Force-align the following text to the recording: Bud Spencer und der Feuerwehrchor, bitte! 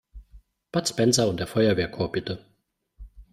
Bud 0.71 0.87
Spencer 0.87 1.27
und 1.29 1.39
der 1.39 1.45
Feuerwehrchor, 1.45 2.11
bitte! 2.11 2.43